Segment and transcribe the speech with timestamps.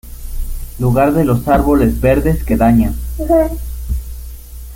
[0.79, 2.95] Lugar de los árboles verdes que dañan.